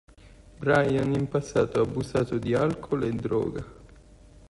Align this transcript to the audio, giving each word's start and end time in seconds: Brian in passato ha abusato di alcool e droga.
Brian 0.57 1.13
in 1.13 1.27
passato 1.27 1.79
ha 1.79 1.83
abusato 1.83 2.39
di 2.39 2.55
alcool 2.55 3.03
e 3.03 3.11
droga. 3.11 3.63